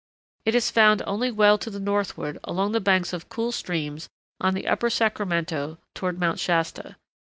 It 0.47 0.55
is 0.55 0.71
found 0.71 1.03
only 1.05 1.29
well 1.29 1.59
to 1.59 1.69
the 1.69 1.79
northward 1.79 2.39
along 2.43 2.71
the 2.71 2.79
banks 2.81 3.13
of 3.13 3.29
cool 3.29 3.51
streams 3.51 4.09
on 4.39 4.55
the 4.55 4.67
upper 4.67 4.89
Sacramento 4.89 5.77
toward 5.93 6.19
Mount 6.19 6.39
Shasta. 6.39 6.95